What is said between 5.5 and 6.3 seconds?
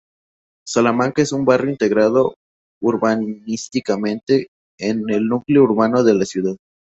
urbano de la